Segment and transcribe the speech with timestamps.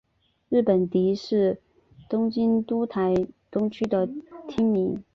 [0.49, 1.61] 日本堤是
[2.09, 3.13] 东京都台
[3.51, 4.09] 东区的
[4.47, 5.03] 町名。